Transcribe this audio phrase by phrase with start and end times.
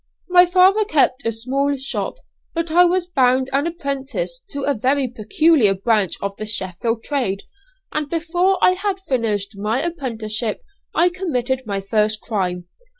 [0.29, 2.15] My father kept a small shop,
[2.55, 7.43] but I was bound an apprentice to a very peculiar branch of the Sheffield trade;
[7.91, 10.63] and before I had finished my apprenticeship
[10.95, 12.65] I committed my first crime.